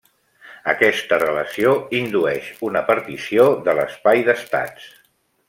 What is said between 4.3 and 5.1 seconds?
d'estats.